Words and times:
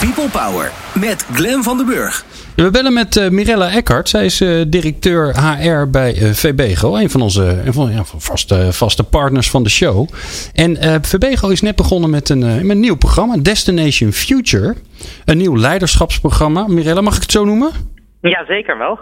People 0.00 0.28
Power 0.28 0.72
met 1.00 1.26
Glen 1.32 1.62
van 1.62 1.76
den 1.76 1.86
Burg. 1.86 2.24
We 2.56 2.70
bellen 2.70 2.92
met 2.92 3.16
uh, 3.16 3.28
Mirella 3.28 3.70
Eckhart. 3.70 4.08
Zij 4.08 4.24
is 4.24 4.40
uh, 4.40 4.64
directeur 4.68 5.40
HR 5.40 5.90
bij 5.90 6.16
uh, 6.16 6.30
VBGO. 6.30 6.96
Een 6.96 7.10
van 7.10 7.22
onze 7.22 7.62
een 7.64 7.72
van, 7.72 7.92
ja, 7.92 8.04
vaste, 8.04 8.72
vaste 8.72 9.04
partners 9.04 9.50
van 9.50 9.62
de 9.62 9.68
show. 9.68 10.08
En 10.54 10.76
VBGO 11.04 11.48
is 11.48 11.60
net 11.60 11.76
begonnen 11.76 12.10
met 12.10 12.28
een, 12.28 12.38
met 12.38 12.70
een 12.70 12.80
nieuw 12.80 12.96
programma. 12.96 13.36
Destination 13.36 14.12
Future. 14.12 14.74
Een 15.24 15.36
nieuw 15.36 15.56
leiderschapsprogramma. 15.56 16.66
Mirella, 16.66 17.00
mag 17.00 17.16
ik 17.16 17.22
het 17.22 17.32
zo 17.32 17.44
noemen? 17.44 17.70
Ja, 18.20 18.44
zeker 18.46 18.78
wel. 18.78 18.98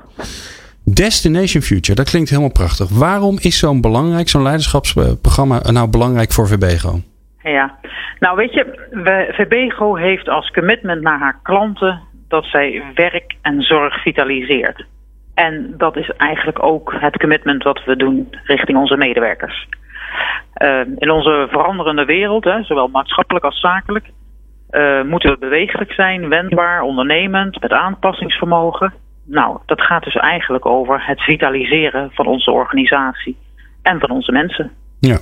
Destination 0.85 1.63
Future, 1.63 1.95
dat 1.95 2.09
klinkt 2.11 2.31
helemaal 2.31 2.53
prachtig. 2.53 2.89
Waarom 2.89 3.39
is 3.41 3.59
zo'n 3.59 3.81
belangrijk, 3.81 4.29
zo'n 4.29 4.43
leiderschapsprogramma 4.43 5.61
nou 5.71 5.89
belangrijk 5.89 6.33
voor 6.33 6.49
VBGO? 6.49 7.01
Ja, 7.51 7.79
nou 8.19 8.37
weet 8.37 8.53
je, 8.53 8.89
VBGO 9.37 9.95
heeft 9.95 10.29
als 10.29 10.51
commitment 10.51 11.03
naar 11.03 11.19
haar 11.19 11.39
klanten 11.43 12.01
dat 12.29 12.45
zij 12.45 12.83
werk 12.95 13.35
en 13.43 13.63
zorg 13.63 14.03
vitaliseert. 14.03 14.85
En 15.35 15.75
dat 15.77 15.97
is 15.97 16.11
eigenlijk 16.17 16.63
ook 16.63 16.95
het 16.99 17.17
commitment 17.17 17.63
wat 17.63 17.85
we 17.85 17.97
doen 17.97 18.29
richting 18.45 18.79
onze 18.79 18.97
medewerkers. 18.97 19.69
Uh, 20.63 20.81
in 20.99 21.11
onze 21.11 21.47
veranderende 21.51 22.05
wereld, 22.05 22.45
hè, 22.45 22.63
zowel 22.63 22.89
maatschappelijk 22.89 23.45
als 23.45 23.61
zakelijk, 23.61 24.11
uh, 24.71 25.03
moeten 25.03 25.31
we 25.31 25.39
bewegelijk 25.39 25.93
zijn, 25.93 26.29
wendbaar, 26.29 26.83
ondernemend, 26.83 27.61
met 27.61 27.73
aanpassingsvermogen. 27.73 28.95
Nou, 29.27 29.59
dat 29.67 29.83
gaat 29.83 30.05
dus 30.05 30.17
eigenlijk 30.17 30.67
over 30.67 31.07
het 31.07 31.21
vitaliseren 31.21 32.11
van 32.13 32.27
onze 32.27 32.51
organisatie 32.51 33.37
en 33.83 34.01
van 34.01 34.11
onze 34.11 34.33
mensen. 34.33 34.71
Ja. 35.01 35.19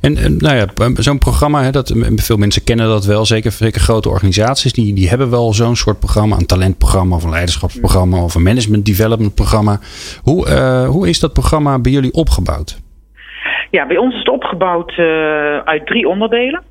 En, 0.00 0.36
nou 0.38 0.56
ja, 0.56 0.66
zo'n 0.94 1.18
programma, 1.18 1.62
hè, 1.62 1.70
dat, 1.70 1.94
veel 2.16 2.36
mensen 2.36 2.64
kennen 2.64 2.86
dat 2.86 3.04
wel, 3.04 3.24
zeker, 3.24 3.50
zeker 3.50 3.80
grote 3.80 4.08
organisaties, 4.08 4.72
die, 4.72 4.94
die 4.94 5.08
hebben 5.08 5.30
wel 5.30 5.52
zo'n 5.52 5.76
soort 5.76 5.98
programma, 5.98 6.36
een 6.36 6.46
talentprogramma 6.46 7.16
of 7.16 7.24
een 7.24 7.30
leiderschapsprogramma 7.30 8.22
of 8.22 8.34
een 8.34 8.42
management 8.42 8.86
development 8.86 9.34
programma. 9.34 9.78
Hoe, 10.22 10.48
uh, 10.48 10.88
hoe 10.88 11.08
is 11.08 11.20
dat 11.20 11.32
programma 11.32 11.78
bij 11.78 11.92
jullie 11.92 12.12
opgebouwd? 12.12 12.80
Ja, 13.70 13.86
bij 13.86 13.96
ons 13.96 14.12
is 14.12 14.18
het 14.18 14.28
opgebouwd 14.28 14.96
uh, 14.96 15.58
uit 15.58 15.86
drie 15.86 16.08
onderdelen. 16.08 16.62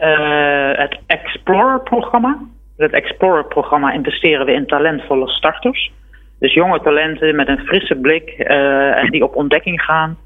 Uh, 0.00 0.70
het 0.72 0.98
Explorer-programma. 1.06 2.38
Het 2.76 2.92
Explorer-programma 2.92 3.92
investeren 3.92 4.46
we 4.46 4.52
in 4.52 4.66
talentvolle 4.66 5.28
starters. 5.28 5.92
Dus 6.38 6.54
jonge 6.54 6.80
talenten 6.80 7.36
met 7.36 7.48
een 7.48 7.58
frisse 7.58 7.94
blik 7.94 8.28
en 8.28 9.10
die 9.10 9.24
op 9.24 9.36
ontdekking 9.36 9.82
gaan 9.82 10.16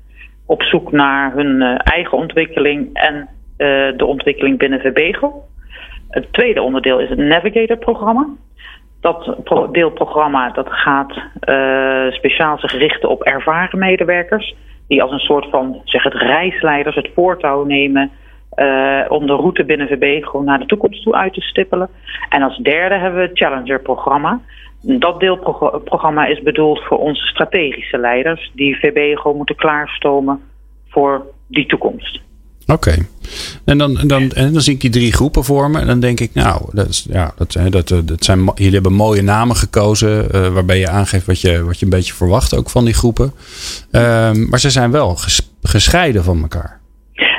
op 0.47 0.63
zoek 0.63 0.93
naar 0.93 1.33
hun 1.33 1.63
eh, 1.63 1.79
eigen 1.79 2.19
ontwikkeling 2.19 2.91
en 2.93 3.29
eh, 3.57 3.67
de 3.97 4.07
ontwikkeling 4.07 4.59
binnen 4.59 4.81
VBGO. 4.81 5.43
Het 6.09 6.33
tweede 6.33 6.63
onderdeel 6.63 6.99
is 7.01 7.09
het 7.09 7.19
Navigator-programma. 7.19 8.27
Dat 9.01 9.37
deelprogramma 9.73 10.51
dat 10.51 10.69
gaat 10.71 11.13
uh, 11.49 12.11
speciaal 12.11 12.59
zich 12.59 12.73
richten 12.73 13.09
op 13.09 13.23
ervaren 13.23 13.79
medewerkers. 13.79 14.55
Die 14.89 15.03
als 15.03 15.13
een 15.13 15.19
soort 15.19 15.51
van 15.51 15.81
zeg 15.85 16.03
het 16.03 16.15
reisleiders 16.15 16.97
het 16.97 17.11
voortouw 17.15 17.65
nemen 17.65 18.11
om 19.09 19.27
de 19.27 19.35
route 19.35 19.65
binnen 19.65 19.89
VB 19.89 20.25
naar 20.45 20.59
de 20.59 20.67
toekomst 20.67 21.03
toe 21.03 21.15
uit 21.15 21.35
te 21.35 21.41
stippelen. 21.41 21.89
En 22.29 22.43
als 22.43 22.57
derde 22.57 22.95
hebben 22.95 23.21
we 23.21 23.27
het 23.27 23.39
Challenger-programma. 23.39 24.41
Dat 24.83 25.21
deelprogramma 25.21 26.27
is 26.27 26.43
bedoeld 26.43 26.83
voor 26.85 26.99
onze 26.99 27.27
strategische 27.27 27.99
leiders, 27.99 28.51
die 28.55 28.79
VB 28.79 29.17
gewoon 29.17 29.37
moeten 29.37 29.57
klaarstomen 29.57 30.41
voor 30.89 31.27
die 31.47 31.67
toekomst. 31.67 32.21
Oké. 32.67 32.95
En, 33.65 33.79
dan, 33.79 33.99
dan, 34.07 34.31
en 34.31 34.53
dan 34.53 34.61
zie 34.61 34.75
ik 34.75 34.81
die 34.81 34.91
drie 34.91 35.13
groepen 35.13 35.45
vormen. 35.45 35.81
En 35.81 35.87
dan 35.87 36.01
denk 36.01 36.21
ik, 36.21 36.35
nou, 36.35 36.63
dat, 36.73 36.89
is, 36.89 37.07
ja, 37.11 37.33
dat, 37.37 37.53
dat, 37.71 38.09
dat 38.09 38.25
zijn, 38.25 38.51
jullie 38.55 38.73
hebben 38.73 38.93
mooie 38.93 39.23
namen 39.23 39.57
gekozen. 39.57 40.29
Uh, 40.35 40.49
waarbij 40.49 40.79
je 40.79 40.89
aangeeft 40.89 41.27
wat 41.27 41.41
je, 41.41 41.65
wat 41.65 41.79
je 41.79 41.85
een 41.85 41.91
beetje 41.91 42.15
verwacht 42.15 42.57
ook 42.57 42.71
van 42.71 42.85
die 42.85 42.95
groepen. 42.95 43.33
Uh, 43.93 44.33
maar 44.33 44.59
ze 44.59 44.71
zijn 44.71 44.91
wel 44.91 45.17
gescheiden 45.63 46.25
van 46.25 46.43
elkaar. 46.43 46.81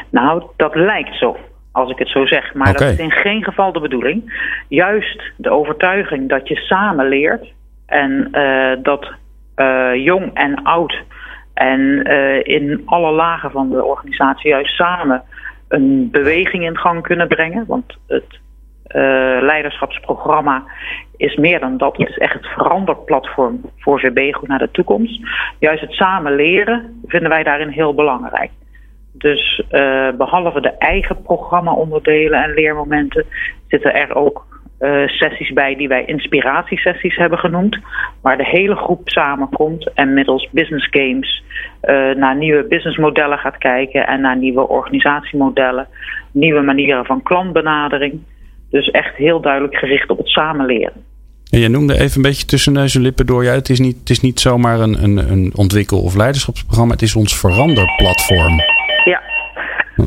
Nou, 0.10 0.44
dat 0.58 0.76
lijkt 0.76 1.18
zo 1.18 1.38
als 1.74 1.92
ik 1.92 1.98
het 1.98 2.10
zo 2.10 2.26
zeg. 2.26 2.54
Maar 2.54 2.74
dat 2.74 2.82
is 2.82 2.98
in 2.98 3.12
geen 3.12 3.44
geval 3.44 3.72
de 3.72 3.80
bedoeling. 3.80 4.34
Juist 4.68 5.22
de 5.38 5.50
overtuiging 5.50 6.30
dat 6.30 6.48
je 6.48 6.56
samen 6.56 7.08
leert 7.08 7.54
en 7.86 8.28
uh, 8.32 8.72
dat 8.84 9.12
uh, 9.56 9.96
jong 9.96 10.34
en 10.34 10.64
oud 10.64 11.04
en 11.54 11.80
uh, 11.80 12.44
in 12.44 12.82
alle 12.86 13.12
lagen 13.12 13.52
van 13.52 13.70
de 13.70 13.84
organisatie 13.84 14.50
juist 14.50 14.76
samen 14.76 15.24
een 15.68 16.10
beweging 16.12 16.64
in 16.64 16.78
gang 16.78 17.02
kunnen 17.02 17.28
brengen. 17.28 17.66
Want 17.68 17.98
het 18.08 18.42
leiderschapsprogramma 19.42 20.64
is 21.18 21.36
meer 21.36 21.60
dan 21.60 21.78
dat. 21.78 21.98
Het 21.98 22.10
is 22.10 22.18
echt 22.18 22.34
het 22.34 22.46
veranderplatform 22.46 23.62
voor 23.78 24.00
VB 24.00 24.34
goed 24.34 24.48
naar 24.48 24.60
de 24.60 24.72
toekomst. 24.72 25.20
Juist 25.60 25.82
het 25.82 25.92
samen 25.92 26.36
leren 26.36 27.02
vinden 27.06 27.30
wij 27.30 27.44
daarin 27.44 27.70
heel 27.70 27.94
belangrijk. 27.94 28.52
Dus 29.14 29.64
uh, 29.72 30.10
behalve 30.18 30.62
de 30.62 30.72
eigen 30.78 31.22
programma-onderdelen 31.22 32.44
en 32.44 32.54
leermomenten 32.54 33.26
zitten 33.68 33.94
er 33.94 34.16
ook 34.16 34.46
uh, 34.80 35.08
sessies 35.08 35.54
bij 35.54 35.76
die 35.76 35.88
wij 35.88 36.06
inspiratiesessies 36.06 37.16
hebben 37.16 37.40
genoemd. 37.40 37.78
Waar 38.22 38.38
de 38.38 38.46
hele 38.46 38.76
groep 38.76 39.10
samenkomt 39.10 39.92
en 39.94 40.14
middels 40.14 40.48
business 40.52 40.88
games 40.92 41.44
uh, 41.84 42.16
naar 42.16 42.38
nieuwe 42.38 42.64
businessmodellen 42.64 43.38
gaat 43.38 43.58
kijken 43.58 44.08
en 44.08 44.22
naar 44.22 44.38
nieuwe 44.38 44.68
organisatiemodellen, 44.68 45.88
nieuwe 46.32 46.62
manieren 46.62 47.06
van 47.06 47.24
klantbenadering. 47.24 48.22
Dus 48.70 48.92
echt 48.92 49.16
heel 49.16 49.42
duidelijk 49.42 49.76
gericht 49.76 50.10
op 50.10 50.18
het 50.18 50.28
samenleren. 50.28 50.94
En 51.50 51.60
je 51.60 51.70
noemde 51.70 52.00
even 52.00 52.16
een 52.16 52.22
beetje 52.22 52.46
tussen 52.46 52.74
neus 52.74 52.96
en 52.96 53.02
lippen 53.02 53.26
door. 53.26 53.44
Ja, 53.44 53.52
het, 53.52 53.70
is 53.70 53.80
niet, 53.80 54.00
het 54.00 54.10
is 54.10 54.22
niet 54.22 54.40
zomaar 54.40 54.80
een, 54.80 55.04
een, 55.04 55.18
een 55.32 55.52
ontwikkel- 55.56 56.04
of 56.04 56.16
leiderschapsprogramma. 56.16 56.94
Het 56.94 57.02
is 57.02 57.16
ons 57.16 57.40
veranderplatform. 57.40 58.62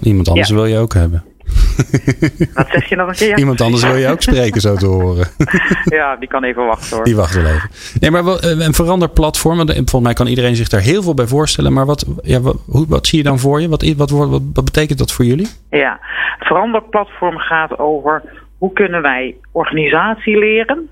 Iemand 0.03 0.29
anders 0.29 0.51
wil 0.51 0.67
je 0.67 0.79
ook 0.79 0.95
hebben. 0.95 1.25
Wat 2.55 2.69
zeg 2.71 2.89
je 2.89 2.97
nog 2.97 3.09
een 3.09 3.15
keer? 3.15 3.39
Iemand 3.43 3.61
anders 3.61 3.83
wil 3.83 3.97
je 3.97 4.09
ook 4.09 4.23
spreken, 4.23 4.61
zo 4.61 4.77
te 4.77 4.87
horen. 4.87 5.27
ja, 5.99 6.17
die 6.17 6.29
kan 6.29 6.45
even 6.45 6.67
wachten 6.67 6.97
hoor. 6.97 7.05
Die 7.05 7.17
wacht 7.17 7.35
wel 7.35 7.47
even. 7.47 7.71
Nee, 8.01 8.11
maar 8.11 8.25
een 8.43 8.75
veranderplatform, 8.75 9.57
volgens 9.67 10.01
mij 10.01 10.13
kan 10.13 10.27
iedereen 10.27 10.57
zich 10.57 10.69
daar 10.69 10.81
heel 10.81 11.03
veel 11.03 11.15
bij 11.15 11.27
voorstellen. 11.27 11.73
Maar 11.73 11.87
wat, 11.87 12.07
ja, 12.23 12.41
wat, 12.41 12.57
wat 12.67 13.07
zie 13.07 13.19
je 13.19 13.25
dan 13.25 13.39
voor 13.39 13.61
je? 13.61 13.69
Wat, 13.69 13.95
wat, 13.97 14.11
wat, 14.11 14.43
wat 14.55 14.65
betekent 14.65 14.99
dat 14.99 15.13
voor 15.13 15.25
jullie? 15.25 15.49
Ja, 15.71 16.01
veranderplatform 16.39 17.39
gaat 17.39 17.79
over 17.79 18.23
hoe 18.59 18.73
kunnen 18.73 19.03
wij 19.03 19.37
organisatie 19.53 20.39
leren 20.39 20.91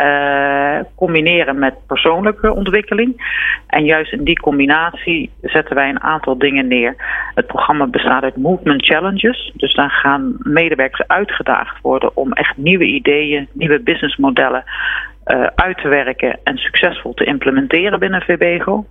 uh, 0.00 0.84
combineren 0.96 1.58
met 1.58 1.86
persoonlijke 1.86 2.54
ontwikkeling. 2.54 3.36
En 3.66 3.84
juist 3.84 4.12
in 4.12 4.24
die 4.24 4.40
combinatie 4.40 5.30
zetten 5.42 5.74
wij 5.74 5.88
een 5.88 6.02
aantal 6.02 6.38
dingen 6.38 6.68
neer. 6.68 6.94
Het 7.34 7.46
programma 7.46 7.86
bestaat 7.86 8.22
uit 8.22 8.36
movement 8.36 8.84
challenges. 8.84 9.52
Dus 9.56 9.74
dan 9.74 9.90
gaan 9.90 10.36
medewerkers 10.38 11.08
uitgedaagd 11.08 11.80
worden 11.82 12.16
om 12.16 12.32
echt 12.32 12.56
nieuwe 12.56 12.84
ideeën, 12.84 13.48
nieuwe 13.52 13.80
businessmodellen 13.80 14.64
uh, 15.26 15.46
uit 15.54 15.78
te 15.78 15.88
werken 15.88 16.38
en 16.42 16.56
succesvol 16.56 17.14
te 17.14 17.24
implementeren 17.24 17.98
binnen 17.98 18.22
VBGO 18.22 18.86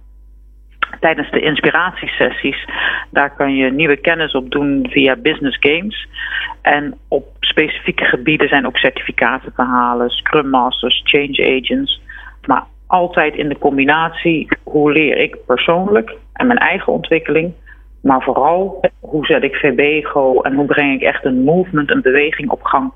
tijdens 1.00 1.32
de 1.32 1.40
inspiratiesessies. 1.40 2.68
Daar 3.12 3.36
kan 3.36 3.56
je 3.56 3.72
nieuwe 3.72 3.98
kennis 3.98 4.34
op 4.34 4.52
doen 4.52 4.88
via 4.90 5.16
business 5.16 5.58
games. 5.60 6.08
En 6.62 6.98
op 7.08 7.28
specifieke 7.40 8.04
gebieden 8.04 8.48
zijn 8.48 8.66
ook 8.66 8.78
certificaten 8.78 9.54
te 9.56 9.62
halen, 9.62 10.10
Scrum 10.10 10.50
Masters, 10.50 11.02
Change 11.04 11.62
Agents. 11.62 12.02
Maar 12.46 12.64
altijd 12.88 13.36
in 13.36 13.50
de 13.50 13.58
combinatie 13.58 14.48
hoe 14.64 14.92
leer 14.92 15.18
ik 15.18 15.38
persoonlijk 15.46 16.16
en 16.34 16.48
mijn 16.48 16.60
eigen 16.60 16.94
ontwikkeling. 16.94 17.54
Maar 18.02 18.22
vooral 18.22 18.82
hoe 19.00 19.26
zet 19.26 19.44
ik 19.44 19.56
VBGO 19.56 20.42
en 20.42 20.54
hoe 20.54 20.66
breng 20.66 20.94
ik 20.94 21.02
echt 21.02 21.26
een 21.26 21.44
movement, 21.44 21.92
een 21.92 22.02
beweging 22.02 22.50
op 22.50 22.64
gang 22.64 22.92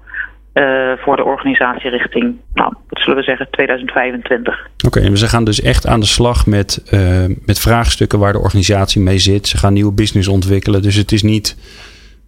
uh, 0.54 0.92
voor 0.98 1.16
de 1.16 1.24
organisatie 1.24 1.90
richting, 1.90 2.36
nou, 2.54 2.74
wat 2.90 3.02
zullen 3.02 3.18
we 3.18 3.24
zeggen, 3.24 3.48
2025. 3.52 4.68
Oké, 4.86 5.00
en 5.00 5.18
ze 5.18 5.28
gaan 5.28 5.44
dus 5.44 5.62
echt 5.62 5.88
aan 5.88 6.00
de 6.00 6.06
slag 6.06 6.46
met, 6.46 6.84
uh, 6.94 7.36
met 7.46 7.60
vraagstukken 7.60 8.20
waar 8.20 8.34
de 8.34 8.40
organisatie 8.40 9.02
mee 9.02 9.18
zit. 9.18 9.48
Ze 9.48 9.58
gaan 9.58 9.74
nieuwe 9.74 9.92
business 9.92 10.28
ontwikkelen. 10.28 10.82
Dus 10.82 10.96
het 10.96 11.12
is 11.12 11.24
niet. 11.24 11.58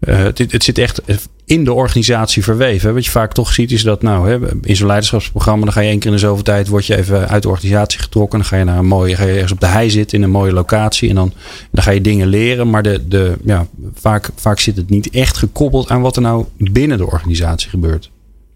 Het, 0.06 0.38
het, 0.38 0.64
zit 0.64 0.78
echt 0.78 1.02
in 1.46 1.64
de 1.64 1.74
organisatie 1.74 2.44
verweven. 2.44 2.94
Wat 2.94 3.06
je 3.06 3.12
vaak 3.12 3.34
toch 3.34 3.54
ziet 3.54 3.72
is 3.72 3.84
dat 3.84 4.02
nou, 4.02 4.30
hè, 4.30 4.38
in 4.62 4.76
zo'n 4.76 4.88
leiderschapsprogramma, 4.88 5.64
dan 5.64 5.74
ga 5.74 5.82
je 5.82 5.90
één 5.90 6.00
keer 6.00 6.08
in 6.08 6.16
de 6.16 6.22
zoveel 6.22 6.44
tijd, 6.44 6.68
word 6.68 6.86
je 6.86 6.98
even 6.98 7.30
uit 7.30 7.44
de 7.44 7.50
organisatie 7.50 8.00
getrokken. 8.00 8.40
Dan 8.40 8.48
ga 8.48 8.58
je 8.58 8.64
naar 8.64 8.78
een 8.78 8.86
mooie, 8.86 9.16
ga 9.16 9.24
je 9.24 9.34
ergens 9.34 9.52
op 9.52 9.60
de 9.60 9.66
hei 9.66 9.90
zitten 9.90 10.18
in 10.18 10.24
een 10.24 10.30
mooie 10.30 10.54
locatie. 10.54 11.10
En 11.10 11.16
dan, 11.16 11.34
dan 11.72 11.84
ga 11.84 11.92
je 11.92 12.02
dingen 12.02 12.28
leren. 12.28 12.70
Maar 12.70 12.84
de, 12.84 13.08
de, 13.08 13.34
ja, 13.46 13.66
vaak, 13.94 14.30
vaak 14.36 14.60
zit 14.60 14.76
het 14.76 14.90
niet 14.90 15.10
echt 15.10 15.38
gekoppeld 15.38 15.90
aan 15.90 16.02
wat 16.02 16.16
er 16.16 16.22
nou 16.22 16.46
binnen 16.58 16.98
de 16.98 17.06
organisatie 17.06 17.70
gebeurt. 17.70 18.12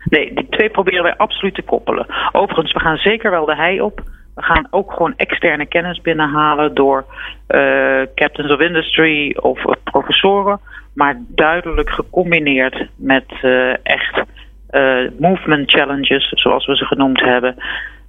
Nee, 0.09 0.33
die 0.33 0.47
twee 0.49 0.69
proberen 0.69 1.03
wij 1.03 1.15
absoluut 1.15 1.55
te 1.55 1.61
koppelen. 1.61 2.05
Overigens, 2.31 2.73
we 2.73 2.79
gaan 2.79 2.97
zeker 2.97 3.31
wel 3.31 3.45
de 3.45 3.55
hei 3.55 3.81
op. 3.81 4.01
We 4.35 4.43
gaan 4.43 4.67
ook 4.69 4.91
gewoon 4.91 5.13
externe 5.15 5.65
kennis 5.65 6.01
binnenhalen 6.01 6.73
door 6.73 7.05
uh, 7.47 8.01
captains 8.15 8.51
of 8.51 8.59
industry 8.59 9.35
of 9.39 9.61
professoren. 9.83 10.59
Maar 10.93 11.21
duidelijk 11.27 11.89
gecombineerd 11.89 12.87
met 12.95 13.25
uh, 13.41 13.85
echt 13.85 14.21
movement 15.19 15.71
challenges, 15.71 16.29
zoals 16.29 16.65
we 16.65 16.75
ze 16.75 16.85
genoemd 16.85 17.19
hebben. 17.19 17.55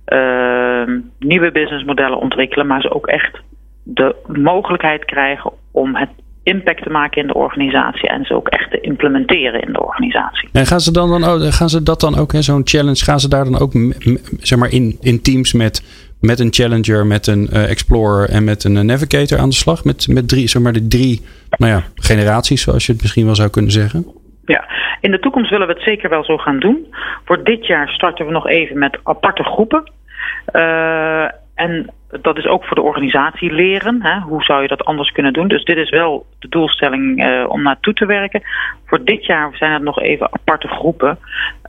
Ehm, 0.05 1.01
nieuwe 1.19 1.53
businessmodellen 1.53 2.19
ontwikkelen, 2.19 2.67
maar 2.67 2.81
ze 2.81 2.95
ook 2.95 3.07
echt 3.07 3.41
de 3.83 4.17
mogelijkheid 4.27 5.05
krijgen 5.05 5.53
om 5.73 5.97
het 5.97 6.11
impact 6.49 6.83
te 6.83 6.91
maken 6.91 7.21
in 7.21 7.27
de 7.27 7.35
organisatie 7.35 8.09
en 8.09 8.25
ze 8.25 8.35
ook 8.35 8.49
echt 8.49 8.71
te 8.71 8.81
implementeren 8.81 9.61
in 9.61 9.73
de 9.73 9.83
organisatie. 9.83 10.49
En 10.53 10.67
gaan 10.67 10.81
ze, 10.81 10.93
dan 10.93 11.09
dan 11.11 11.25
ook, 11.25 11.53
gaan 11.53 11.69
ze 11.69 11.83
dat 11.83 12.01
dan 12.01 12.19
ook, 12.19 12.33
zo'n 12.39 12.61
challenge, 12.65 13.05
gaan 13.05 13.21
ze 13.21 13.29
daar 13.29 13.45
dan 13.45 13.59
ook 13.59 13.73
zeg 14.41 14.59
maar 14.59 14.73
in, 14.73 14.97
in 15.01 15.23
teams 15.23 15.53
met, 15.53 15.83
met 16.21 16.41
een 16.41 16.53
challenger, 16.53 17.07
met 17.07 17.27
een 17.27 17.49
uh, 17.53 17.71
explorer 17.71 18.29
en 18.29 18.45
met 18.45 18.65
een 18.65 18.87
navigator 18.87 19.39
aan 19.39 19.49
de 19.49 19.55
slag? 19.55 19.85
Met, 19.85 20.09
met 20.09 20.29
drie, 20.29 20.49
zeg 20.49 20.63
maar 20.63 20.73
de 20.73 20.87
drie 20.89 21.23
nou 21.51 21.73
ja, 21.73 21.83
generaties, 21.95 22.63
zoals 22.63 22.87
je 22.87 22.93
het 22.93 23.03
misschien 23.03 23.25
wel 23.25 23.35
zou 23.35 23.51
kunnen 23.51 23.71
zeggen? 23.71 24.07
Ja, 24.45 24.69
in 25.01 25.11
de 25.11 25.19
toekomst 25.19 25.51
willen 25.51 25.67
we 25.67 25.73
het 25.73 25.83
zeker 25.83 26.11
wel 26.11 26.25
zo 26.25 26.37
gaan 26.37 26.59
doen. 26.59 26.95
Voor 27.25 27.45
dit 27.45 27.67
jaar 27.67 27.89
starten 27.89 28.27
we 28.27 28.33
nog 28.33 28.47
even 28.47 28.79
met 28.79 28.99
aparte 29.03 29.45
groepen. 29.45 29.93
Uh, 30.53 31.25
en 31.55 31.91
dat 32.11 32.39
is 32.39 32.47
ook 32.47 32.65
voor 32.65 32.77
de 32.77 32.83
organisatie 32.83 33.53
leren. 33.53 34.03
Hè? 34.03 34.19
Hoe 34.21 34.43
zou 34.43 34.63
je 34.63 34.69
dat 34.69 34.85
anders 34.85 35.11
kunnen 35.11 35.33
doen? 35.33 35.49
Dus 35.49 35.65
dit 35.65 35.77
is 35.77 35.91
wel 35.91 36.27
de 36.39 36.49
doelstelling 36.49 37.25
uh, 37.25 37.45
om 37.49 37.63
naartoe 37.63 37.93
te 37.93 38.07
werken. 38.07 38.43
Voor 38.87 39.05
dit 39.05 39.27
jaar 39.27 39.57
zijn 39.57 39.73
het 39.73 39.83
nog 39.83 40.01
even 40.01 40.33
aparte 40.33 40.69
groepen. 40.69 41.19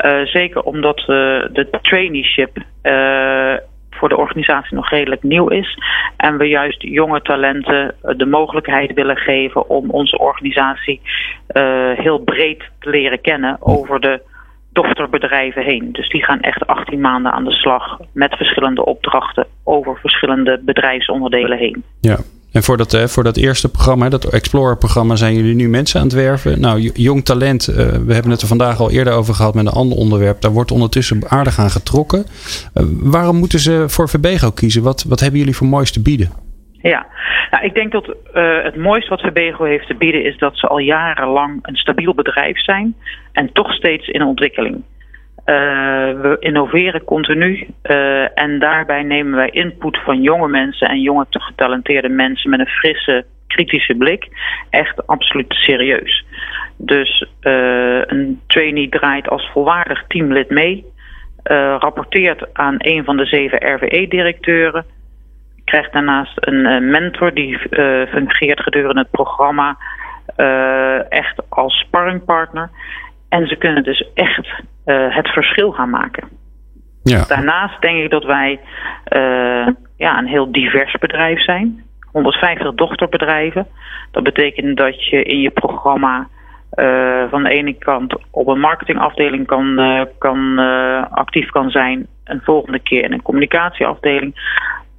Uh, 0.06 0.26
zeker 0.26 0.62
omdat 0.62 1.00
uh, 1.00 1.06
de 1.06 1.68
traineeship 1.82 2.58
voor 3.90 4.10
de 4.10 4.18
organisatie 4.18 4.76
nog 4.76 4.90
redelijk 4.90 5.24
nieuw 5.24 5.48
is. 5.48 5.78
En 6.18 6.38
we 6.38 6.48
juist 6.48 6.82
jonge 6.82 7.22
talenten 7.22 7.96
de 8.02 8.26
mogelijkheid 8.26 8.94
willen 8.94 9.18
geven 9.18 9.70
om 9.70 9.90
onze 9.90 10.18
organisatie 10.18 11.02
heel 11.96 12.20
breed 12.20 12.64
te 12.80 12.90
leren 12.90 13.22
kennen 13.22 13.58
over 13.60 14.00
de 14.00 14.22
dochterbedrijven 14.72 15.64
heen. 15.64 15.90
Dus 15.92 16.10
die 16.10 16.24
gaan 16.24 16.40
echt 16.40 16.68
18 16.68 17.02
maanden 17.02 17.32
aan 17.32 17.44
de 17.44 17.52
slag 17.52 18.00
met 18.12 18.36
verschillende 18.36 18.86
opdrachten 18.86 19.48
over 19.64 19.98
verschillende 20.00 20.62
bedrijfsonderdelen 20.66 21.58
heen. 21.58 21.84
Ja. 22.00 22.18
En 22.52 22.64
voor 22.64 22.78
dat, 22.78 23.12
voor 23.12 23.24
dat 23.24 23.38
eerste 23.38 23.70
programma, 23.70 24.10
dat 24.10 24.26
Explorer-programma, 24.26 25.16
zijn 25.16 25.36
jullie 25.36 25.56
nu 25.56 25.70
mensen 25.70 26.00
aan 26.00 26.06
het 26.06 26.16
werven. 26.16 26.60
Nou, 26.60 26.92
jong 26.94 27.26
talent, 27.26 27.70
uh, 27.70 27.76
we 27.76 28.14
hebben 28.14 28.32
het 28.32 28.42
er 28.42 28.48
vandaag 28.48 28.80
al 28.80 28.92
eerder 28.92 29.14
over 29.14 29.34
gehad 29.34 29.54
met 29.54 29.66
een 29.66 29.72
ander 29.72 29.98
onderwerp. 29.98 30.42
Daar 30.42 30.52
wordt 30.52 30.72
ondertussen 30.72 31.22
aardig 31.28 31.60
aan 31.60 31.70
getrokken. 31.70 32.26
Uh, 32.74 32.84
waarom 32.90 33.36
moeten 33.36 33.60
ze 33.60 33.84
voor 33.88 34.10
Verbego 34.10 34.52
kiezen? 34.52 34.84
Wat, 34.84 35.04
wat 35.08 35.20
hebben 35.20 35.40
jullie 35.40 35.56
voor 35.56 35.68
moois 35.68 35.92
te 35.92 36.02
bieden? 36.02 36.32
Ja, 36.82 37.08
nou, 37.52 37.64
ik 37.64 37.74
denk 37.74 37.92
dat 37.92 38.08
uh, 38.08 38.64
het 38.64 38.76
mooiste 38.76 39.10
wat 39.10 39.22
Verbego 39.22 39.64
heeft 39.64 39.88
te 39.88 39.96
bieden 39.96 40.24
is 40.24 40.38
dat 40.38 40.58
ze 40.58 40.68
al 40.68 40.78
jarenlang 40.78 41.60
een 41.62 41.76
stabiel 41.76 42.14
bedrijf 42.14 42.64
zijn 42.64 42.96
en 43.32 43.52
toch 43.52 43.74
steeds 43.74 44.08
in 44.08 44.22
ontwikkeling. 44.24 44.76
Uh, 44.76 45.56
we 46.22 46.36
innoveren 46.40 47.04
continu 47.04 47.68
uh, 47.84 48.40
en 48.40 48.60
daarbij 48.60 49.04
nemen 49.04 49.36
wij 49.36 49.50
input 49.50 49.98
van 50.04 50.22
jonge 50.22 50.48
mensen 50.48 50.88
en 50.88 51.02
jonge 51.02 51.26
getalenteerde 51.30 52.10
mensen 52.10 52.50
met 52.50 52.60
een 52.60 52.68
frisse, 52.68 53.26
kritische 53.48 53.96
blik 53.96 54.28
echt 54.70 55.08
absoluut 55.08 55.54
serieus. 55.54 56.26
Dus 56.78 57.26
een 57.42 58.42
trainee 58.48 58.90
draait 58.90 59.30
als 59.30 59.50
volwaardig 59.52 60.04
teamlid 60.08 60.50
mee, 60.50 60.86
rapporteert 61.80 62.54
aan 62.54 62.76
een 62.78 63.04
van 63.04 63.18
de 63.18 63.26
zeven 63.26 63.74
RWE-directeuren 63.74 64.86
krijgt 65.70 65.94
daarnaast 65.94 66.34
een 66.36 66.66
uh, 66.66 66.92
mentor 66.92 67.34
die 67.34 67.60
uh, 67.70 68.08
fungeert 68.08 68.60
gedurende 68.60 69.02
het 69.02 69.12
programma 69.12 69.78
uh, 70.38 71.12
echt 71.12 71.50
als 71.50 71.80
sparringpartner. 71.80 72.70
En 73.30 73.48
ze 73.48 73.56
kunnen 73.56 73.84
dus 73.84 74.10
echt 74.14 74.64
het 74.86 75.28
verschil 75.28 75.72
gaan 75.72 75.90
maken. 75.90 76.28
Ja. 77.04 77.26
Daarnaast 77.28 77.82
denk 77.82 78.04
ik 78.04 78.10
dat 78.10 78.24
wij 78.24 78.60
ja, 79.98 80.18
een 80.18 80.28
heel 80.28 80.52
divers 80.52 80.98
bedrijf 81.00 81.44
zijn. 81.44 81.84
150 82.12 82.74
dochterbedrijven. 82.74 83.68
Dat 84.12 84.24
betekent 84.24 84.78
dat 84.78 85.06
je 85.06 85.24
in 85.24 85.40
je 85.40 85.50
programma 85.50 86.28
uh, 86.74 87.24
van 87.30 87.44
de 87.44 87.50
ene 87.50 87.74
kant 87.74 88.16
op 88.32 88.48
een 88.48 88.60
marketingafdeling 88.60 89.48
kan, 89.48 89.80
uh, 89.80 90.02
kan 90.18 90.60
uh, 90.60 91.04
actief 91.12 91.50
kan 91.50 91.70
zijn, 91.70 92.08
een 92.24 92.42
volgende 92.44 92.80
keer 92.80 93.04
in 93.04 93.14
een 93.14 93.22
communicatieafdeling. 93.22 94.34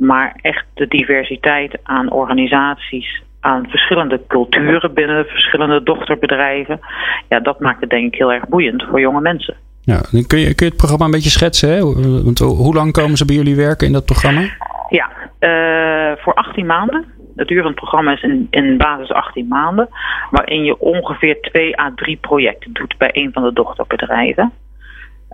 Maar 0.01 0.37
echt 0.41 0.65
de 0.75 0.87
diversiteit 0.89 1.79
aan 1.83 2.13
organisaties, 2.13 3.23
aan 3.41 3.67
verschillende 3.69 4.21
culturen 4.29 4.95
binnen 4.95 5.25
verschillende 5.25 5.83
dochterbedrijven. 5.83 6.81
Ja, 7.29 7.41
dat 7.41 7.61
maakt 7.61 7.81
het 7.81 7.91
denk 7.91 8.13
ik 8.13 8.19
heel 8.19 8.33
erg 8.33 8.49
boeiend 8.49 8.83
voor 8.83 9.01
jonge 9.01 9.21
mensen. 9.21 9.57
Ja, 9.83 10.01
kun 10.11 10.39
je, 10.39 10.55
kun 10.55 10.67
je 10.67 10.73
het 10.73 10.77
programma 10.77 11.05
een 11.05 11.11
beetje 11.11 11.31
schetsen? 11.31 11.71
Hè? 11.71 11.81
Want 12.25 12.39
hoe 12.39 12.75
lang 12.75 12.93
komen 12.93 13.17
ze 13.17 13.25
bij 13.25 13.37
jullie 13.37 13.57
werken 13.57 13.87
in 13.87 13.93
dat 13.93 14.05
programma? 14.05 14.41
Ja, 14.89 15.11
uh, 15.41 16.17
voor 16.23 16.35
18 16.35 16.67
maanden. 16.67 17.05
Het 17.37 17.49
duur 17.49 17.59
van 17.59 17.71
het 17.71 17.81
programma 17.81 18.13
is 18.13 18.23
in, 18.23 18.47
in 18.51 18.77
basis 18.77 19.13
18 19.13 19.49
maanden. 19.49 19.89
Waarin 20.31 20.65
je 20.65 20.79
ongeveer 20.79 21.41
2 21.41 21.81
à 21.81 21.93
3 21.95 22.17
projecten 22.17 22.73
doet 22.73 22.95
bij 22.99 23.11
een 23.13 23.33
van 23.33 23.43
de 23.43 23.53
dochterbedrijven. 23.53 24.53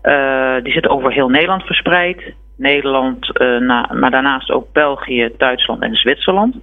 Uh, 0.03 0.63
die 0.63 0.73
zitten 0.73 0.91
over 0.91 1.13
heel 1.13 1.29
Nederland 1.29 1.63
verspreid. 1.63 2.35
Nederland, 2.57 3.41
uh, 3.41 3.61
na, 3.61 3.91
maar 3.93 4.11
daarnaast 4.11 4.51
ook 4.51 4.73
België, 4.73 5.31
Duitsland 5.37 5.83
en 5.83 5.95
Zwitserland. 5.95 6.57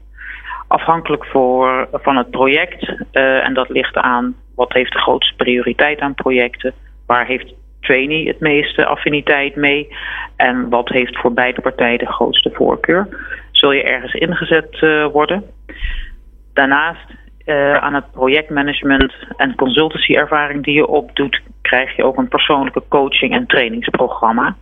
Afhankelijk 0.67 1.25
voor, 1.25 1.87
van 1.91 2.17
het 2.17 2.29
project, 2.29 2.89
uh, 3.11 3.47
en 3.47 3.53
dat 3.53 3.69
ligt 3.69 3.95
aan 3.95 4.35
wat 4.55 4.73
heeft 4.73 4.93
de 4.93 4.99
grootste 4.99 5.35
prioriteit 5.35 5.99
aan 5.99 6.13
projecten, 6.13 6.73
waar 7.05 7.25
heeft 7.25 7.53
trainee 7.79 8.27
het 8.27 8.39
meeste 8.39 8.85
affiniteit 8.85 9.55
mee 9.55 9.95
en 10.35 10.69
wat 10.69 10.89
heeft 10.89 11.17
voor 11.17 11.33
beide 11.33 11.61
partijen 11.61 11.99
de 11.99 12.11
grootste 12.11 12.51
voorkeur. 12.53 13.07
Zul 13.51 13.71
je 13.71 13.83
ergens 13.83 14.13
ingezet 14.13 14.81
uh, 14.81 15.05
worden. 15.05 15.43
Daarnaast 16.53 17.21
aan 17.79 17.93
het 17.93 18.11
projectmanagement 18.11 19.13
en 19.37 19.55
consultancy 19.55 20.13
ervaring 20.13 20.63
die 20.63 20.73
je 20.73 20.87
opdoet, 20.87 21.41
krijg 21.61 21.95
je 21.95 22.03
ook 22.03 22.17
een 22.17 22.27
persoonlijke 22.27 22.83
coaching 22.87 23.33
en 23.33 23.47
trainingsprogramma. 23.47 24.55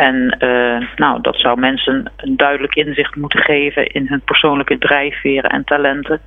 En 0.00 0.36
uh, 0.38 0.96
nou, 0.96 1.20
dat 1.20 1.36
zou 1.36 1.58
mensen 1.58 2.12
een 2.16 2.36
duidelijk 2.36 2.74
inzicht 2.74 3.16
moeten 3.16 3.40
geven 3.40 3.86
in 3.86 4.06
hun 4.06 4.20
persoonlijke 4.20 4.78
drijfveren 4.78 5.50
en 5.50 5.64
talenten. 5.64 6.20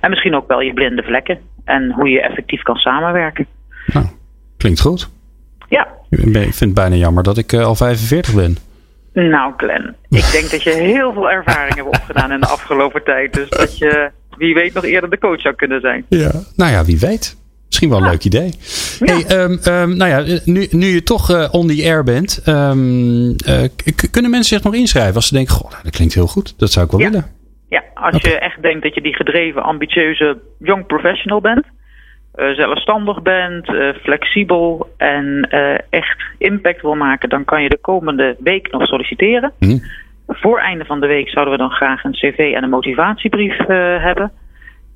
En 0.00 0.10
misschien 0.10 0.36
ook 0.36 0.48
wel 0.48 0.60
je 0.60 0.72
blinde 0.72 1.02
vlekken 1.02 1.38
en 1.64 1.92
hoe 1.92 2.08
je 2.08 2.20
effectief 2.20 2.62
kan 2.62 2.76
samenwerken. 2.76 3.46
Nou, 3.86 4.06
klinkt 4.56 4.80
goed. 4.80 5.10
Ja. 5.68 5.88
Ik 6.08 6.18
vind 6.32 6.60
het 6.60 6.74
bijna 6.74 6.94
jammer 6.94 7.22
dat 7.22 7.38
ik 7.38 7.52
uh, 7.52 7.64
al 7.64 7.74
45 7.74 8.34
ben. 8.34 8.56
Nou, 9.12 9.52
Glenn, 9.56 9.94
ik 10.08 10.30
denk 10.32 10.50
dat 10.50 10.62
je 10.62 10.70
heel 10.70 11.12
veel 11.12 11.30
ervaring 11.30 11.74
hebt 11.74 11.86
opgedaan 11.86 12.32
in 12.32 12.40
de 12.40 12.46
afgelopen 12.46 13.04
tijd. 13.04 13.32
Dus 13.32 13.48
dat 13.48 13.78
je, 13.78 14.10
wie 14.36 14.54
weet, 14.54 14.74
nog 14.74 14.84
eerder 14.84 15.10
de 15.10 15.18
coach 15.18 15.40
zou 15.40 15.54
kunnen 15.54 15.80
zijn. 15.80 16.04
Ja, 16.08 16.32
nou 16.56 16.70
ja, 16.70 16.84
wie 16.84 16.98
weet. 16.98 17.39
Misschien 17.70 17.88
wel 17.88 17.98
een 17.98 18.04
ja. 18.04 18.10
leuk 18.10 18.24
idee. 18.24 18.50
Ja. 18.98 19.14
Hey, 19.14 19.42
um, 19.42 19.58
um, 19.68 19.96
nou 19.96 20.10
ja, 20.10 20.38
nu, 20.44 20.66
nu 20.70 20.86
je 20.86 21.02
toch 21.02 21.30
uh, 21.30 21.48
on 21.50 21.66
the 21.66 21.82
air 21.84 22.04
bent, 22.04 22.42
um, 22.46 23.28
uh, 23.28 23.68
kunnen 24.10 24.30
mensen 24.30 24.56
zich 24.56 24.64
nog 24.64 24.74
inschrijven 24.74 25.14
als 25.14 25.26
ze 25.26 25.34
denken: 25.34 25.54
Goh, 25.54 25.70
dat 25.82 25.92
klinkt 25.92 26.14
heel 26.14 26.26
goed, 26.26 26.58
dat 26.58 26.70
zou 26.70 26.84
ik 26.84 26.90
wel 26.90 27.00
ja. 27.00 27.10
willen. 27.10 27.26
Ja, 27.68 27.82
als 27.94 28.14
okay. 28.14 28.30
je 28.30 28.38
echt 28.38 28.62
denkt 28.62 28.82
dat 28.82 28.94
je 28.94 29.00
die 29.00 29.14
gedreven, 29.14 29.62
ambitieuze 29.62 30.38
young 30.58 30.86
professional 30.86 31.40
bent, 31.40 31.64
uh, 32.36 32.54
zelfstandig 32.54 33.22
bent, 33.22 33.66
flexibel 34.02 34.94
en 34.96 35.48
echt 35.90 36.22
impact 36.38 36.82
wil 36.82 36.94
maken, 36.94 37.28
dan 37.28 37.44
kan 37.44 37.62
je 37.62 37.68
de 37.68 37.78
komende 37.80 38.36
week 38.38 38.70
nog 38.70 38.86
solliciteren. 38.86 39.52
Mm. 39.58 39.82
Voor 40.26 40.58
einde 40.58 40.84
van 40.84 41.00
de 41.00 41.06
week 41.06 41.28
zouden 41.28 41.54
we 41.54 41.60
dan 41.60 41.70
graag 41.70 42.04
een 42.04 42.12
cv 42.12 42.52
en 42.54 42.62
een 42.62 42.70
motivatiebrief 42.70 43.56
hebben. 44.02 44.32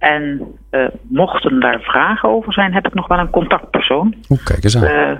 En 0.05 0.57
uh, 0.71 0.87
mochten 1.09 1.61
daar 1.61 1.81
vragen 1.81 2.29
over 2.29 2.53
zijn, 2.53 2.73
heb 2.73 2.87
ik 2.87 2.95
nog 2.95 3.09
wel 3.09 3.19
een 3.19 3.31
contactpersoon. 3.31 4.15
Oeh, 4.31 4.45
kijk 4.45 4.65
eens 4.65 4.77
aan. 4.77 4.85
Uh, 4.85 5.19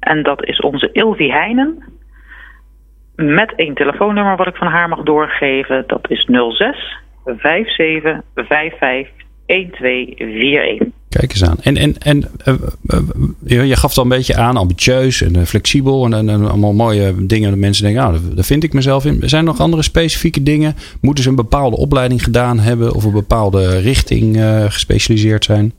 en 0.00 0.22
dat 0.22 0.44
is 0.44 0.60
onze 0.60 0.92
Ilvi 0.92 1.30
Heijnen. 1.30 1.84
Met 3.16 3.54
één 3.56 3.74
telefoonnummer 3.74 4.36
wat 4.36 4.46
ik 4.46 4.56
van 4.56 4.66
haar 4.66 4.88
mag 4.88 5.02
doorgeven. 5.02 5.84
Dat 5.86 6.10
is 6.10 6.24
06 6.24 6.98
57 7.24 8.20
55 8.34 9.12
1241. 9.46 10.88
Kijk 11.18 11.30
eens 11.30 11.44
aan. 11.44 11.56
En, 11.62 11.76
en, 11.76 11.94
en 11.98 12.22
uh, 12.48 12.54
uh, 13.44 13.68
je 13.68 13.76
gaf 13.76 13.88
het 13.88 13.98
al 13.98 14.02
een 14.02 14.08
beetje 14.08 14.36
aan, 14.36 14.56
ambitieus 14.56 15.22
en 15.22 15.46
flexibel 15.46 16.04
en, 16.04 16.28
en, 16.28 16.48
allemaal 16.48 16.72
mooie 16.72 17.26
dingen. 17.26 17.50
Dat 17.50 17.58
mensen 17.58 17.84
denken, 17.84 18.02
nou, 18.02 18.18
daar 18.34 18.44
vind 18.44 18.64
ik 18.64 18.72
mezelf 18.72 19.04
in. 19.04 19.18
Zijn 19.20 19.40
er 19.40 19.50
nog 19.50 19.60
andere 19.60 19.82
specifieke 19.82 20.42
dingen? 20.42 20.74
Moeten 21.00 21.24
ze 21.24 21.30
een 21.30 21.36
bepaalde 21.36 21.76
opleiding 21.76 22.22
gedaan 22.22 22.58
hebben 22.58 22.94
of 22.94 23.04
een 23.04 23.12
bepaalde 23.12 23.80
richting 23.80 24.40
gespecialiseerd 24.68 25.44
zijn? 25.44 25.72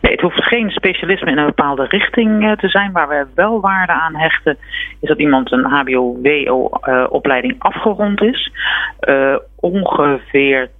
Nee, 0.00 0.12
het 0.12 0.20
hoeft 0.20 0.42
geen 0.42 0.70
specialisme 0.70 1.30
in 1.30 1.38
een 1.38 1.46
bepaalde 1.46 1.86
richting 1.88 2.56
te 2.60 2.68
zijn. 2.68 2.92
Waar 2.92 3.08
we 3.08 3.26
wel 3.34 3.60
waarde 3.60 3.92
aan 3.92 4.16
hechten, 4.16 4.56
is 5.00 5.08
dat 5.08 5.18
iemand 5.18 5.52
een 5.52 5.64
HBO-WO-opleiding 5.64 7.54
afgerond 7.58 8.22
is. 8.22 8.52
ongeveer 9.60 10.70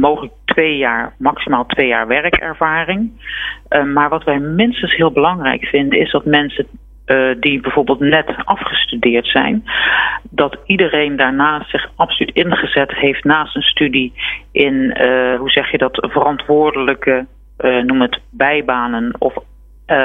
mogelijk 0.00 0.32
twee 0.44 0.76
jaar, 0.76 1.14
maximaal 1.18 1.66
twee 1.66 1.86
jaar 1.86 2.06
werkervaring. 2.06 3.10
Uh, 3.70 3.84
maar 3.84 4.08
wat 4.08 4.24
wij 4.24 4.38
minstens 4.38 4.96
heel 4.96 5.12
belangrijk 5.12 5.64
vinden, 5.64 5.98
is 5.98 6.10
dat 6.10 6.24
mensen 6.24 6.66
die 7.40 7.60
bijvoorbeeld 7.60 8.00
net 8.00 8.34
afgestudeerd 8.44 9.26
zijn, 9.26 9.64
dat 10.30 10.58
iedereen 10.66 11.16
daarnaast 11.16 11.70
zich 11.70 11.90
absoluut 11.96 12.34
ingezet 12.34 12.94
heeft 12.94 13.24
naast 13.24 13.56
een 13.56 13.62
studie 13.62 14.12
in, 14.52 14.96
hoe 15.38 15.50
zeg 15.50 15.70
je 15.70 15.78
dat, 15.78 16.08
verantwoordelijke, 16.10 17.26
noem 17.86 18.00
het 18.00 18.20
bijbanen 18.30 19.14
of 19.18 19.34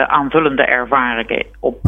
aanvullende 0.08 0.64
ervaringen 0.64 1.46
op 1.60 1.80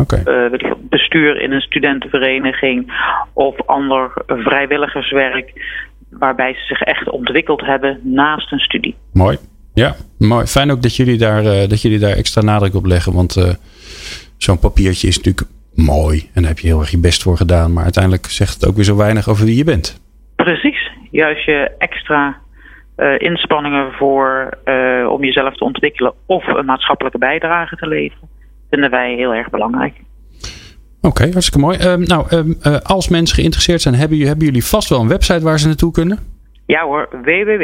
bestuur 0.80 1.42
in 1.42 1.52
een 1.52 1.62
studentenvereniging 1.62 2.94
of 3.34 3.62
ander 3.66 4.12
vrijwilligerswerk, 4.28 5.54
waarbij 6.10 6.54
ze 6.54 6.60
zich 6.60 6.82
echt 6.82 7.10
ontwikkeld 7.10 7.62
hebben 7.66 8.00
naast 8.04 8.52
een 8.52 8.60
studie. 8.60 8.96
Mooi. 9.14 9.38
Ja, 9.74 9.96
mooi. 10.18 10.46
Fijn 10.46 10.72
ook 10.72 10.82
dat 10.82 10.96
jullie 10.96 11.18
daar, 11.18 11.44
uh, 11.44 11.68
dat 11.68 11.82
jullie 11.82 12.00
daar 12.00 12.16
extra 12.16 12.42
nadruk 12.42 12.76
op 12.76 12.86
leggen. 12.86 13.14
Want 13.14 13.36
uh, 13.36 13.54
zo'n 14.38 14.60
papiertje 14.60 15.08
is 15.08 15.18
natuurlijk 15.18 15.48
mooi. 15.76 16.30
En 16.34 16.42
daar 16.42 16.52
heb 16.52 16.60
je 16.60 16.68
heel 16.68 16.80
erg 16.80 16.92
je 16.92 17.00
best 17.00 17.24
voor 17.24 17.38
gedaan. 17.38 17.74
Maar 17.74 17.84
uiteindelijk 17.84 18.26
zegt 18.26 18.54
het 18.54 18.68
ook 18.68 18.76
weer 18.76 18.84
zo 18.86 18.96
weinig 18.96 19.30
over 19.30 19.46
wie 19.46 19.58
je 19.58 19.64
bent. 19.64 20.02
Precies. 20.36 20.92
Juist 21.12 21.46
je 21.46 21.72
extra 21.78 22.38
uh, 22.98 23.14
inspanningen 23.18 23.92
voor 23.92 24.58
om 25.10 25.24
jezelf 25.24 25.56
te 25.56 25.64
ontwikkelen 25.64 26.14
of 26.26 26.48
een 26.48 26.66
maatschappelijke 26.66 27.18
bijdrage 27.18 27.76
te 27.76 27.88
leveren, 27.88 28.30
vinden 28.70 28.90
wij 28.90 29.14
heel 29.16 29.34
erg 29.34 29.50
belangrijk. 29.50 29.94
Oké, 31.02 31.32
hartstikke 31.32 31.60
mooi. 31.60 31.78
Ehm, 31.78 32.02
nou, 32.02 32.36
um, 32.36 32.58
als 32.84 33.08
mensen 33.08 33.36
geïnteresseerd 33.36 33.82
zijn, 33.82 33.96
hebben, 33.96 34.20
hebben 34.20 34.46
jullie 34.46 34.66
vast 34.66 34.90
wel 34.90 35.00
een 35.00 35.08
website 35.08 35.44
waar 35.44 35.60
ze 35.60 35.68
naartoe 35.68 35.92
kunnen? 35.92 36.20
Ja 36.66 36.86
hoor, 36.86 37.10
www 37.24 37.64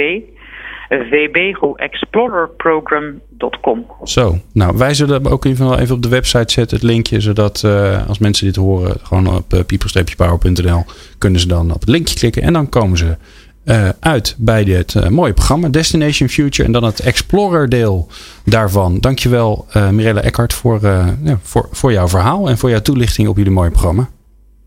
vbgoexplorerprogram.com. 0.90 3.86
Zo, 4.04 4.38
nou 4.54 4.78
wij 4.78 4.94
zullen 4.94 5.26
ook 5.26 5.46
even, 5.46 5.80
even 5.80 5.96
op 5.96 6.02
de 6.02 6.10
website 6.10 6.54
zetten 6.54 6.78
het 6.78 6.86
linkje, 6.86 7.22
zodat 7.22 7.62
uh, 7.66 8.08
als 8.08 8.20
mensen 8.20 8.46
dit 8.46 8.56
horen, 8.56 8.96
gewoon 9.04 9.28
op 9.28 9.54
uh, 9.54 9.60
people-power.nl 9.66 10.86
kunnen 11.18 11.40
ze 11.40 11.48
dan 11.48 11.74
op 11.74 11.80
het 11.80 11.90
linkje 11.90 12.16
klikken 12.16 12.42
en 12.42 12.54
dan 12.54 12.70
komen 12.70 12.98
ze 12.98 13.18
uh, 13.66 13.90
uit 14.00 14.36
bij 14.38 14.64
dit 14.64 15.10
mooie 15.10 15.34
programma 15.34 15.68
Destination 15.68 16.30
Future 16.30 16.68
en 16.68 16.72
dan 16.72 16.84
het 16.84 17.00
Explorer 17.00 17.70
deel 17.70 18.08
daarvan. 18.46 19.00
Dankjewel 19.00 19.68
Mirella 19.92 20.22
Eckhart 20.22 20.54
voor, 20.54 20.80
ja, 20.82 21.38
voor, 21.42 21.68
voor 21.72 21.92
jouw 21.92 22.08
verhaal 22.08 22.50
en 22.50 22.58
voor 22.58 22.70
jouw 22.70 22.82
toelichting 22.82 23.28
op 23.28 23.38
jullie 23.38 23.52
mooie 23.52 23.72
programma. 23.72 24.10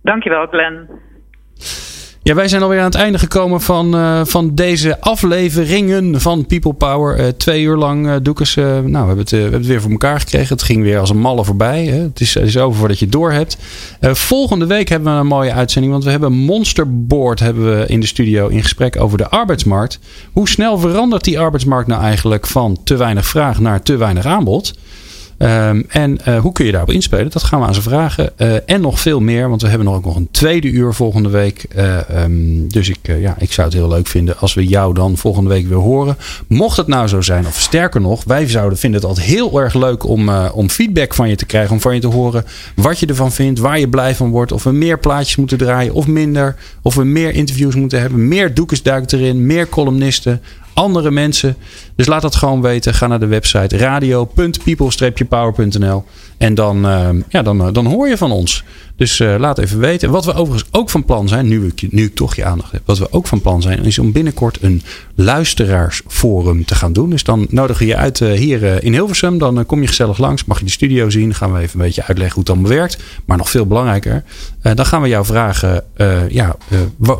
Dankjewel 0.02 0.46
Glenn. 0.46 0.88
Ja, 2.26 2.34
wij 2.34 2.48
zijn 2.48 2.62
alweer 2.62 2.78
aan 2.78 2.84
het 2.84 2.94
einde 2.94 3.18
gekomen 3.18 3.60
van, 3.60 3.94
uh, 3.94 4.20
van 4.24 4.54
deze 4.54 5.00
afleveringen 5.00 6.20
van 6.20 6.46
People 6.46 6.72
Power. 6.72 7.20
Uh, 7.20 7.26
twee 7.26 7.62
uur 7.62 7.76
lang, 7.76 8.06
uh, 8.06 8.14
Doekes. 8.22 8.54
nou, 8.54 8.82
we 8.82 8.96
hebben, 8.96 9.18
het, 9.18 9.30
we 9.30 9.36
hebben 9.36 9.58
het 9.58 9.68
weer 9.68 9.80
voor 9.80 9.90
elkaar 9.90 10.20
gekregen. 10.20 10.48
Het 10.48 10.62
ging 10.62 10.82
weer 10.82 10.98
als 10.98 11.10
een 11.10 11.18
malle 11.18 11.44
voorbij. 11.44 11.84
Hè. 11.84 12.00
Het, 12.00 12.20
is, 12.20 12.36
is 12.36 12.58
over 12.58 12.78
voordat 12.78 12.98
je 12.98 13.04
het 13.04 13.14
door 13.14 13.32
hebt. 13.32 13.56
volgende 14.00 14.66
week 14.66 14.88
hebben 14.88 15.14
we 15.14 15.20
een 15.20 15.26
mooie 15.26 15.52
uitzending. 15.52 15.92
Want 15.92 16.04
we 16.04 16.10
hebben 16.10 16.32
Monsterboard 16.32 17.40
hebben 17.40 17.78
we 17.78 17.86
in 17.86 18.00
de 18.00 18.06
studio 18.06 18.48
in 18.48 18.62
gesprek 18.62 19.00
over 19.00 19.18
de 19.18 19.28
arbeidsmarkt. 19.28 19.98
Hoe 20.32 20.48
snel 20.48 20.78
verandert 20.78 21.24
die 21.24 21.38
arbeidsmarkt 21.38 21.88
nou 21.88 22.02
eigenlijk 22.02 22.46
van 22.46 22.78
te 22.84 22.96
weinig 22.96 23.26
vraag 23.26 23.60
naar 23.60 23.82
te 23.82 23.96
weinig 23.96 24.24
aanbod? 24.24 24.74
Um, 25.38 25.84
en 25.88 26.18
uh, 26.28 26.38
hoe 26.38 26.52
kun 26.52 26.64
je 26.64 26.72
daarop 26.72 26.90
inspelen? 26.90 27.30
Dat 27.30 27.42
gaan 27.42 27.60
we 27.60 27.66
aan 27.66 27.74
ze 27.74 27.82
vragen. 27.82 28.32
Uh, 28.36 28.54
en 28.66 28.80
nog 28.80 29.00
veel 29.00 29.20
meer, 29.20 29.48
want 29.48 29.62
we 29.62 29.68
hebben 29.68 29.86
nog 29.86 29.96
ook 29.96 30.04
nog 30.04 30.16
een 30.16 30.28
tweede 30.30 30.68
uur 30.68 30.94
volgende 30.94 31.28
week. 31.28 31.66
Uh, 31.76 31.98
um, 32.22 32.68
dus 32.68 32.88
ik, 32.88 32.98
ja, 33.02 33.36
ik 33.38 33.52
zou 33.52 33.68
het 33.68 33.76
heel 33.76 33.88
leuk 33.88 34.06
vinden 34.06 34.38
als 34.38 34.54
we 34.54 34.66
jou 34.66 34.94
dan 34.94 35.16
volgende 35.16 35.50
week 35.50 35.68
weer 35.68 35.78
horen. 35.78 36.16
Mocht 36.46 36.76
het 36.76 36.86
nou 36.86 37.08
zo 37.08 37.20
zijn, 37.20 37.46
of 37.46 37.60
sterker 37.60 38.00
nog, 38.00 38.24
wij 38.24 38.48
zouden 38.48 38.78
vinden 38.78 39.00
het 39.00 39.08
altijd 39.08 39.26
heel 39.26 39.60
erg 39.60 39.74
leuk 39.74 40.04
om, 40.04 40.28
om 40.28 40.70
feedback 40.70 41.14
van 41.14 41.28
je 41.28 41.36
te 41.36 41.46
krijgen. 41.46 41.72
Om 41.72 41.80
van 41.80 41.94
je 41.94 42.00
te 42.00 42.06
horen 42.06 42.44
wat 42.74 42.98
je 42.98 43.06
ervan 43.06 43.32
vindt, 43.32 43.60
waar 43.60 43.78
je 43.78 43.88
blij 43.88 44.14
van 44.14 44.30
wordt. 44.30 44.52
Of 44.52 44.62
we 44.64 44.72
meer 44.72 44.98
plaatjes 44.98 45.36
moeten 45.36 45.58
draaien 45.58 45.94
of 45.94 46.06
minder. 46.06 46.56
Of 46.82 46.94
we 46.94 47.04
meer 47.04 47.34
interviews 47.34 47.74
moeten 47.74 48.00
hebben. 48.00 48.28
Meer 48.28 48.54
doekjes 48.54 48.82
duiken 48.82 49.18
erin, 49.18 49.46
meer 49.46 49.68
columnisten 49.68 50.40
andere 50.76 51.10
mensen. 51.10 51.56
Dus 51.94 52.06
laat 52.06 52.22
dat 52.22 52.36
gewoon 52.36 52.62
weten. 52.62 52.94
Ga 52.94 53.06
naar 53.06 53.20
de 53.20 53.26
website 53.26 53.76
radio.people-power.nl 53.76 56.04
en 56.38 56.54
dan, 56.54 56.86
uh, 56.86 57.08
ja, 57.28 57.42
dan, 57.42 57.60
uh, 57.60 57.68
dan 57.72 57.86
hoor 57.86 58.08
je 58.08 58.16
van 58.16 58.30
ons. 58.30 58.64
Dus 58.96 59.20
uh, 59.20 59.34
laat 59.38 59.58
even 59.58 59.78
weten. 59.78 60.10
Wat 60.10 60.24
we 60.24 60.34
overigens 60.34 60.68
ook 60.70 60.90
van 60.90 61.04
plan 61.04 61.28
zijn, 61.28 61.46
nu 61.46 61.66
ik, 61.66 61.92
nu 61.92 62.04
ik 62.04 62.14
toch 62.14 62.36
je 62.36 62.44
aandacht 62.44 62.72
heb. 62.72 62.82
Wat 62.84 62.98
we 62.98 63.12
ook 63.12 63.26
van 63.26 63.40
plan 63.40 63.62
zijn, 63.62 63.84
is 63.84 63.98
om 63.98 64.12
binnenkort 64.12 64.62
een 64.62 64.82
luisteraarsforum 65.14 66.64
te 66.64 66.74
gaan 66.74 66.92
doen. 66.92 67.10
Dus 67.10 67.24
dan 67.24 67.46
nodigen 67.50 67.82
we 67.82 67.88
je 67.88 67.96
uit 67.96 68.18
hier 68.18 68.84
in 68.84 68.92
Hilversum. 68.92 69.38
Dan 69.38 69.66
kom 69.66 69.80
je 69.80 69.86
gezellig 69.86 70.18
langs. 70.18 70.44
Mag 70.44 70.58
je 70.58 70.64
de 70.64 70.70
studio 70.70 71.10
zien. 71.10 71.34
Gaan 71.34 71.52
we 71.52 71.60
even 71.60 71.80
een 71.80 71.86
beetje 71.86 72.04
uitleggen 72.04 72.34
hoe 72.34 72.42
het 72.42 72.52
allemaal 72.52 72.78
werkt. 72.78 72.98
Maar 73.24 73.36
nog 73.36 73.50
veel 73.50 73.66
belangrijker. 73.66 74.24
dan 74.62 74.86
gaan 74.86 75.02
we 75.02 75.08
jou 75.08 75.24
vragen 75.24 75.84
ja, 76.28 76.56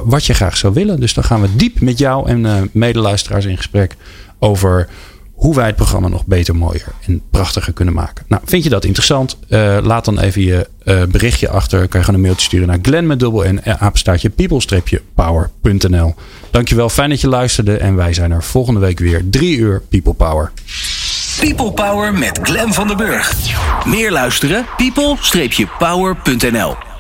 wat 0.04 0.24
je 0.24 0.34
graag 0.34 0.56
zou 0.56 0.74
willen. 0.74 1.00
Dus 1.00 1.14
dan 1.14 1.24
gaan 1.24 1.40
we 1.40 1.56
diep 1.56 1.80
met 1.80 1.98
jou 1.98 2.28
en 2.28 2.70
medeluisteraars 2.72 3.45
in 3.48 3.56
gesprek 3.56 3.96
over 4.38 4.88
hoe 5.36 5.54
wij 5.54 5.66
het 5.66 5.76
programma 5.76 6.08
nog 6.08 6.26
beter, 6.26 6.56
mooier 6.56 6.86
en 7.06 7.22
prachtiger 7.30 7.72
kunnen 7.72 7.94
maken. 7.94 8.24
Nou, 8.28 8.42
vind 8.44 8.62
je 8.62 8.68
dat 8.68 8.84
interessant? 8.84 9.38
Uh, 9.48 9.78
laat 9.82 10.04
dan 10.04 10.18
even 10.18 10.42
je 10.42 10.68
uh, 10.84 11.02
berichtje 11.04 11.48
achter. 11.48 11.88
Kan 11.88 12.00
je 12.00 12.06
gewoon 12.06 12.20
een 12.20 12.26
mailtje 12.26 12.46
sturen 12.46 12.66
naar 12.66 12.78
Glenn 12.82 13.06
met 13.06 13.20
dubbel 13.20 13.44
en 13.44 13.80
apenstaartje 13.80 14.30
people-power.nl. 14.30 16.14
Dankjewel, 16.50 16.88
fijn 16.88 17.10
dat 17.10 17.20
je 17.20 17.28
luisterde 17.28 17.76
en 17.76 17.96
wij 17.96 18.12
zijn 18.12 18.30
er 18.30 18.42
volgende 18.42 18.80
week 18.80 18.98
weer. 18.98 19.22
Drie 19.30 19.56
uur 19.56 19.82
People 19.88 20.14
Power. 20.14 20.52
People 21.40 21.72
Power 21.72 22.14
met 22.14 22.38
Glenn 22.42 22.72
van 22.72 22.86
der 22.86 22.96
Burg. 22.96 23.34
Meer 23.86 24.12
luisteren? 24.12 24.66
people-power.nl 24.76 26.95